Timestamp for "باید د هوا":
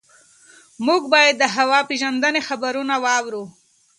1.13-1.79